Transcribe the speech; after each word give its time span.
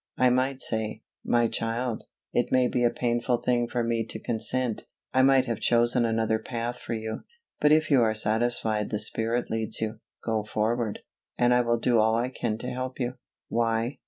I 0.17 0.31
might 0.31 0.63
say, 0.63 1.03
"My 1.23 1.47
child, 1.47 2.05
it 2.33 2.51
may 2.51 2.67
be 2.67 2.83
a 2.83 2.89
painful 2.89 3.37
thing 3.37 3.67
for 3.67 3.83
me 3.83 4.03
to 4.07 4.19
consent. 4.19 4.87
I 5.13 5.21
might 5.21 5.45
have 5.45 5.59
chosen 5.59 6.05
another 6.05 6.39
path 6.39 6.79
for 6.79 6.95
you; 6.95 7.19
but 7.59 7.71
if 7.71 7.91
you 7.91 8.01
are 8.01 8.15
satisfied 8.15 8.89
the 8.89 8.97
Spirit 8.97 9.51
leads 9.51 9.79
you, 9.79 9.99
go 10.23 10.43
forward, 10.43 11.01
and 11.37 11.53
I 11.53 11.61
will 11.61 11.77
do 11.77 11.99
all 11.99 12.15
I 12.15 12.29
can 12.29 12.57
to 12.57 12.69
help 12.71 12.99
you." 12.99 13.13
Why? 13.47 13.99